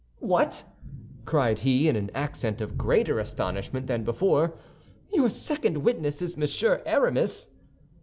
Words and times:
"What!" 0.17 0.63
cried 1.25 1.59
he, 1.59 1.87
in 1.87 1.95
an 1.95 2.09
accent 2.15 2.59
of 2.59 2.75
greater 2.75 3.19
astonishment 3.19 3.85
than 3.85 4.03
before, 4.03 4.57
"your 5.13 5.29
second 5.29 5.77
witness 5.77 6.23
is 6.23 6.35
Monsieur 6.35 6.81
Aramis?" 6.87 7.51